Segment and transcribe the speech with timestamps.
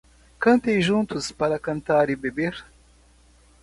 [0.39, 2.65] Cantem juntos para cantar e beber